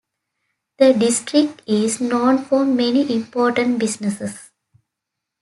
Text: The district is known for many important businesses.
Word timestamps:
The 0.79 0.93
district 0.95 1.61
is 1.67 2.01
known 2.01 2.43
for 2.43 2.65
many 2.65 3.13
important 3.15 3.77
businesses. 3.77 4.49